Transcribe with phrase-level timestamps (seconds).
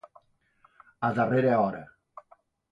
[1.09, 1.85] A darrera hora.